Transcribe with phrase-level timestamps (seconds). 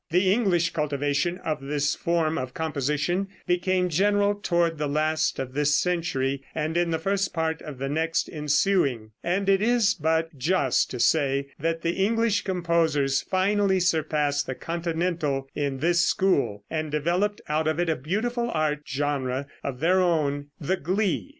[0.09, 5.77] The English cultivation of this form of composition became general toward the last of this
[5.77, 10.89] century, and in the first part of the next ensuing, and it is but just
[10.89, 17.39] to say that the English composers finally surpassed the continental in this school, and developed
[17.47, 21.29] out of it a beautiful art genre of their own, the glee.